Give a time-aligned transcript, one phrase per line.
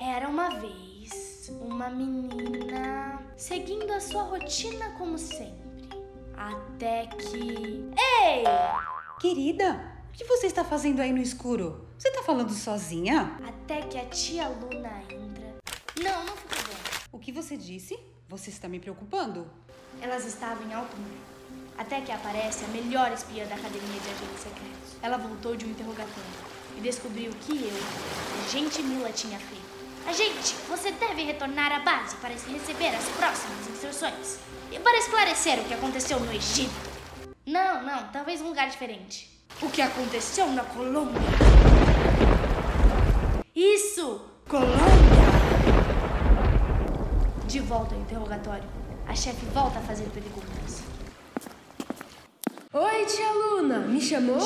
[0.00, 5.90] Era uma vez uma menina seguindo a sua rotina como sempre.
[6.34, 7.84] Até que.
[8.22, 8.44] Ei!
[9.20, 11.86] Querida, o que você está fazendo aí no escuro?
[11.98, 13.36] Você está falando sozinha?
[13.46, 15.56] Até que a tia Luna entra.
[16.02, 16.80] Não, não ficou bom.
[17.12, 18.00] O que você disse?
[18.26, 19.46] Você está me preocupando?
[20.00, 21.18] Elas estavam em alto nível.
[21.76, 24.96] Até que aparece a melhor espiã da Academia de Agentes Secretos.
[25.02, 26.30] Ela voltou de um interrogatório
[26.78, 29.79] e descobriu que eu, agente Mila, tinha feito.
[30.06, 34.38] Agente, você deve retornar à base para receber as próximas instruções
[34.72, 36.90] e para esclarecer o que aconteceu no Egito.
[37.46, 39.30] Não, não, talvez um lugar diferente.
[39.60, 41.20] O que aconteceu na Colômbia?
[43.54, 44.80] Isso, Colômbia!
[47.46, 48.68] De volta ao interrogatório,
[49.06, 50.82] a chefe volta a fazer perguntas.
[52.72, 54.38] Oi, tia Luna, me chamou?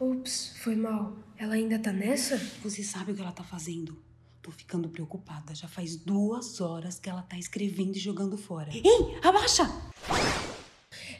[0.00, 1.16] Ups, foi mal.
[1.38, 2.36] Ela ainda tá nessa?
[2.62, 4.09] Você sabe o que ela tá fazendo?
[4.50, 5.54] Tô ficando preocupada.
[5.54, 8.68] Já faz duas horas que ela tá escrevendo e jogando fora.
[8.72, 9.62] Ei, abaixa!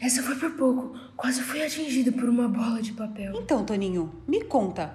[0.00, 0.98] Essa foi por pouco.
[1.16, 3.32] Quase fui atingido por uma bola de papel.
[3.36, 4.92] Então, Toninho, me conta.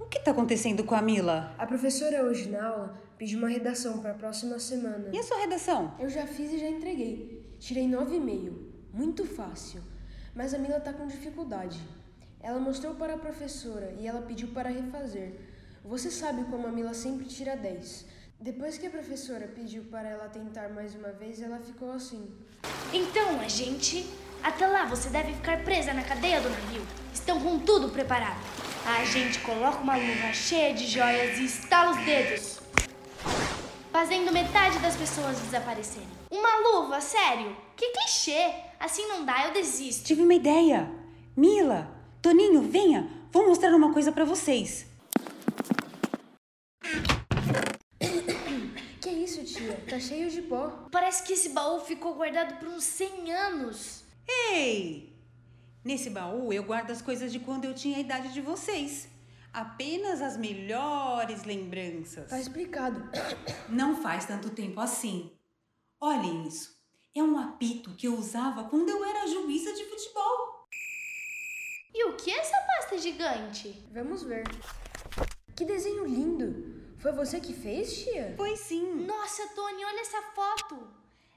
[0.00, 1.54] O que tá acontecendo com a Mila?
[1.56, 5.08] A professora hoje na aula pediu uma redação para a próxima semana.
[5.12, 5.94] E a sua redação?
[6.00, 7.56] Eu já fiz e já entreguei.
[7.60, 8.52] Tirei 9,5.
[8.92, 9.80] Muito fácil.
[10.34, 11.80] Mas a Mila tá com dificuldade.
[12.40, 15.55] Ela mostrou para a professora e ela pediu para refazer.
[15.88, 18.06] Você sabe como a Mila sempre tira 10.
[18.40, 22.28] Depois que a professora pediu para ela tentar mais uma vez, ela ficou assim.
[22.92, 24.04] Então, agente,
[24.42, 26.82] até lá você deve ficar presa na cadeia do navio.
[27.14, 28.40] Estão com tudo preparado.
[28.84, 32.58] A agente coloca uma luva cheia de joias e estala os dedos,
[33.92, 36.08] fazendo metade das pessoas desaparecerem.
[36.32, 37.56] Uma luva, sério?
[37.76, 38.54] Que clichê!
[38.80, 40.04] Assim não dá, eu desisto.
[40.04, 40.90] Tive uma ideia.
[41.36, 41.88] Mila,
[42.20, 43.08] Toninho, venha.
[43.30, 44.86] Vou mostrar uma coisa para vocês.
[49.00, 49.76] Que isso, tia?
[49.88, 50.88] Tá cheio de pó.
[50.90, 54.04] Parece que esse baú ficou guardado por uns 100 anos.
[54.28, 55.16] Ei!
[55.84, 59.08] Nesse baú eu guardo as coisas de quando eu tinha a idade de vocês.
[59.52, 62.28] Apenas as melhores lembranças.
[62.28, 63.08] Tá explicado.
[63.68, 65.32] Não faz tanto tempo assim.
[66.00, 66.76] Olhem isso.
[67.14, 70.66] É um apito que eu usava quando eu era juíza de futebol.
[71.94, 73.82] E o que é essa pasta gigante?
[73.90, 74.44] Vamos ver.
[75.56, 76.75] Que desenho lindo!
[77.06, 78.34] Foi você que fez, tia?
[78.36, 79.06] Pois sim.
[79.06, 80.88] Nossa, Tony, olha essa foto.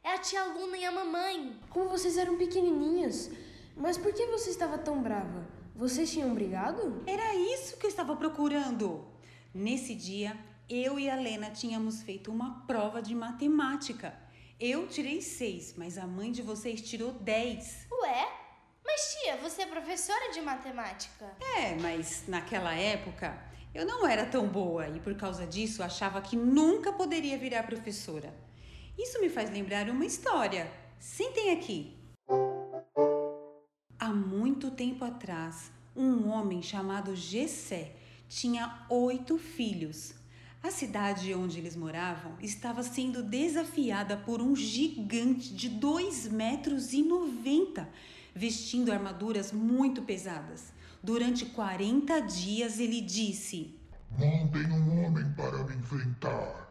[0.04, 1.60] É a tia Luna e a mamãe.
[1.70, 3.30] Como vocês eram pequenininhas.
[3.78, 5.48] Mas por que você estava tão brava?
[5.76, 7.04] Vocês tinham brigado?
[7.06, 9.08] Era isso que eu estava procurando.
[9.54, 10.36] Nesse dia,
[10.68, 14.20] eu e a Lena tínhamos feito uma prova de matemática.
[14.60, 17.86] Eu tirei seis, mas a mãe de vocês tirou dez.
[17.92, 18.28] Ué?
[18.84, 21.32] Mas tia, você é professora de matemática.
[21.60, 26.36] É, mas naquela época eu não era tão boa e por causa disso achava que
[26.36, 28.34] nunca poderia virar professora.
[28.98, 30.72] Isso me faz lembrar uma história.
[31.00, 31.96] Sentem aqui.
[33.98, 37.96] Há muito tempo atrás, um homem chamado Gessé
[38.28, 40.14] tinha oito filhos.
[40.62, 47.90] A cidade onde eles moravam estava sendo desafiada por um gigante de 2,90 metros 90,
[48.36, 50.74] vestindo armaduras muito pesadas.
[51.02, 53.74] Durante 40 dias ele disse:
[54.12, 56.68] Mandem um homem para me enfrentar.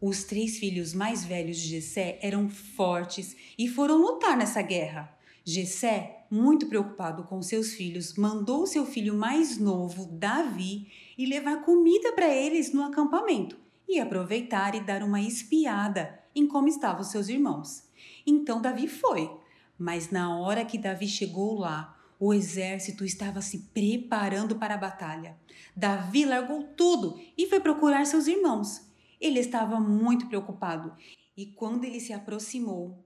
[0.00, 5.14] Os três filhos mais velhos de Gessé eram fortes e foram lutar nessa guerra.
[5.44, 12.12] Gessé, muito preocupado com seus filhos, mandou seu filho mais novo, Davi, ir levar comida
[12.12, 13.56] para eles no acampamento
[13.88, 17.84] e aproveitar e dar uma espiada em como estavam seus irmãos.
[18.26, 19.30] Então Davi foi,
[19.78, 25.36] mas na hora que Davi chegou lá, o exército estava se preparando para a batalha.
[25.76, 28.90] Davi largou tudo e foi procurar seus irmãos.
[29.20, 30.94] Ele estava muito preocupado
[31.36, 33.04] e quando ele se aproximou,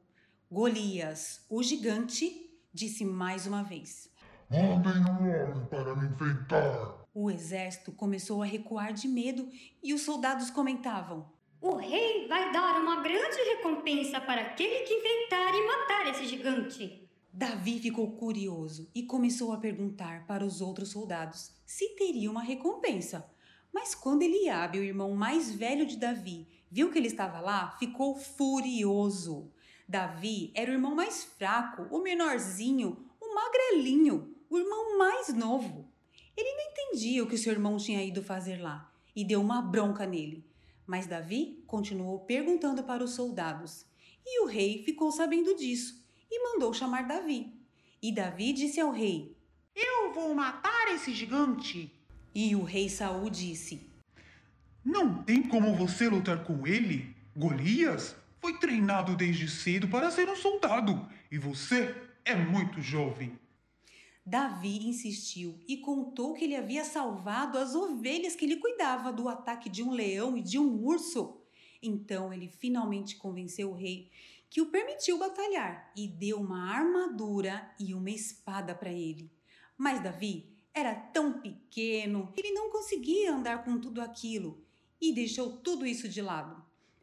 [0.50, 4.08] Golias, o gigante, disse mais uma vez:
[4.50, 7.06] Mandem um homem para me enfrentar.
[7.12, 9.48] O exército começou a recuar de medo
[9.82, 11.28] e os soldados comentavam:
[11.60, 17.09] O rei vai dar uma grande recompensa para aquele que enfrentar e matar esse gigante.
[17.32, 23.24] Davi ficou curioso e começou a perguntar para os outros soldados se teria uma recompensa.
[23.72, 28.16] Mas quando Eliabe, o irmão mais velho de Davi, viu que ele estava lá, ficou
[28.16, 29.48] furioso.
[29.88, 35.88] Davi era o irmão mais fraco, o menorzinho, o magrelinho, o irmão mais novo.
[36.36, 40.04] Ele não entendia o que seu irmão tinha ido fazer lá e deu uma bronca
[40.04, 40.44] nele.
[40.84, 43.86] Mas Davi continuou perguntando para os soldados.
[44.26, 45.99] E o rei ficou sabendo disso
[46.30, 47.52] e mandou chamar Davi.
[48.02, 49.36] E Davi disse ao rei:
[49.74, 51.92] Eu vou matar esse gigante.
[52.34, 53.90] E o rei Saul disse:
[54.84, 57.14] Não tem como você lutar com ele?
[57.36, 61.94] Golias foi treinado desde cedo para ser um soldado e você
[62.24, 63.38] é muito jovem.
[64.24, 69.68] Davi insistiu e contou que ele havia salvado as ovelhas que ele cuidava do ataque
[69.68, 71.39] de um leão e de um urso.
[71.82, 74.10] Então ele finalmente convenceu o rei
[74.50, 79.30] que o permitiu batalhar e deu uma armadura e uma espada para ele.
[79.78, 84.62] Mas Davi era tão pequeno que ele não conseguia andar com tudo aquilo
[85.00, 86.62] e deixou tudo isso de lado.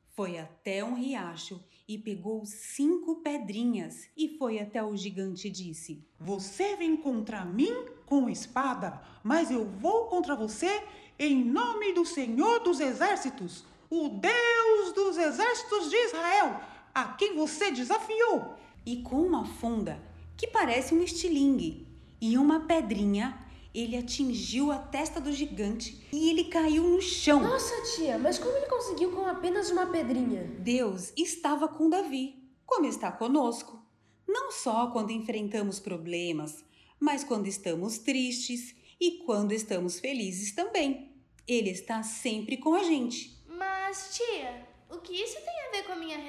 [0.10, 6.04] Foi até um riacho e pegou cinco pedrinhas e foi até o gigante e disse:
[6.20, 10.84] Você vem contra mim com espada, mas eu vou contra você
[11.18, 16.60] em nome do Senhor dos Exércitos, o Deus dos Exércitos de Israel,
[16.94, 18.56] a quem você desafiou.
[18.86, 20.02] E com uma funda
[20.36, 21.88] que parece um estilingue
[22.22, 23.38] e uma pedrinha,
[23.74, 27.42] ele atingiu a testa do gigante e ele caiu no chão.
[27.42, 30.44] Nossa, tia, mas como ele conseguiu com apenas uma pedrinha?
[30.60, 32.36] Deus estava com Davi,
[32.66, 33.80] como está conosco.
[34.28, 36.64] Não só quando enfrentamos problemas,
[37.00, 41.12] mas quando estamos tristes e quando estamos felizes também.
[41.48, 43.37] Ele está sempre com a gente.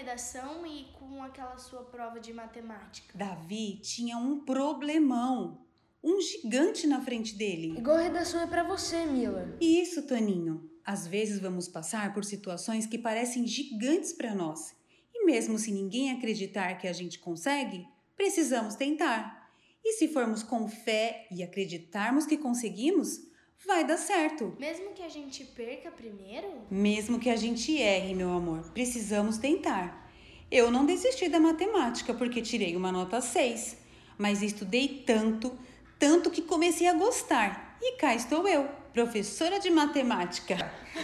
[0.09, 3.17] Redação e com aquela sua prova de matemática?
[3.17, 5.67] Davi tinha um problemão
[6.03, 7.77] um gigante na frente dele.
[7.77, 9.57] Igual a redação é para você, Mila.
[9.61, 10.71] Isso, Toninho.
[10.85, 14.75] Às vezes vamos passar por situações que parecem gigantes para nós.
[15.13, 19.51] E mesmo se ninguém acreditar que a gente consegue, precisamos tentar.
[19.85, 23.21] E se formos com fé e acreditarmos que conseguimos,
[23.67, 24.55] vai dar certo.
[24.59, 26.49] Mesmo que a gente perca primeiro?
[26.71, 30.11] Mesmo que a gente erre, meu amor, precisamos tentar.
[30.51, 33.77] Eu não desisti da matemática porque tirei uma nota 6,
[34.17, 35.53] mas estudei tanto,
[35.99, 37.77] tanto que comecei a gostar.
[37.81, 40.57] E cá estou eu, professora de matemática.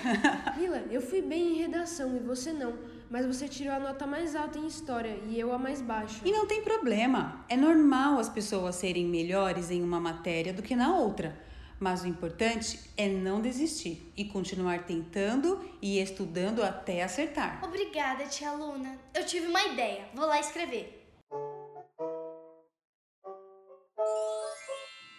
[0.56, 2.76] Mila, eu fui bem em redação e você não,
[3.10, 6.20] mas você tirou a nota mais alta em história e eu a mais baixa.
[6.24, 10.74] E não tem problema, é normal as pessoas serem melhores em uma matéria do que
[10.74, 11.43] na outra.
[11.80, 17.62] Mas o importante é não desistir e continuar tentando e estudando até acertar.
[17.64, 18.98] Obrigada, tia Luna.
[19.12, 20.08] Eu tive uma ideia.
[20.14, 21.04] Vou lá escrever.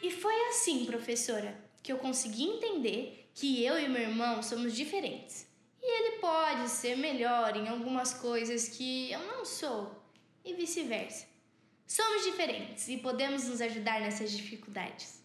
[0.01, 5.47] E foi assim, professora, que eu consegui entender que eu e meu irmão somos diferentes.
[5.81, 9.91] E ele pode ser melhor em algumas coisas que eu não sou,
[10.43, 11.27] e vice-versa.
[11.87, 15.24] Somos diferentes e podemos nos ajudar nessas dificuldades.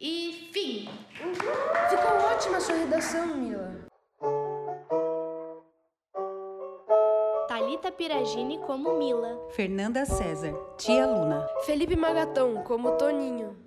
[0.00, 0.88] E fim!
[1.88, 3.74] Ficou ótima a sua redação, Mila.
[7.48, 9.38] Talita Piragini como Mila.
[9.52, 11.48] Fernanda César, tia Luna.
[11.64, 13.65] Felipe Magatão como Toninho.